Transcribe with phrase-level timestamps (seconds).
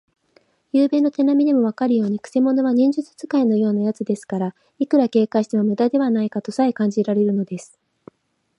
[0.71, 7.79] ゆうべの手なみでもわかるように、くせ者は忍術使いのようなやつですから、いくら警戒してもむだではないかとさえ感じられるのです。